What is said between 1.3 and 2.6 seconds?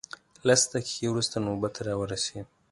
نوبت راورسېد.